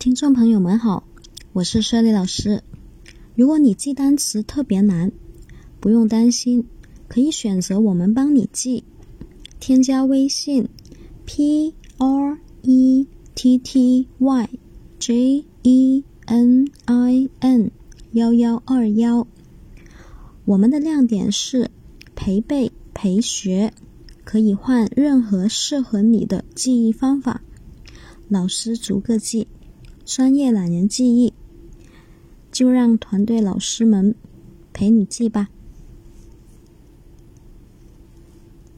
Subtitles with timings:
[0.00, 1.04] 听众朋友们好，
[1.52, 2.62] 我是舍利老师。
[3.34, 5.12] 如果你记单词特别难，
[5.78, 6.64] 不用担心，
[7.06, 8.82] 可以选择我们帮你记。
[9.60, 10.66] 添加微信
[11.26, 14.48] p r e t t y
[14.98, 17.70] j e n i n
[18.12, 19.26] 幺幺二幺。
[20.46, 21.70] 我们的亮点是
[22.14, 23.74] 陪背陪学，
[24.24, 27.42] 可以换任何适合你的记忆方法，
[28.28, 29.46] 老师逐个记。
[30.12, 31.32] 专业懒人记忆，
[32.50, 34.16] 就让团队老师们
[34.72, 35.50] 陪你记吧。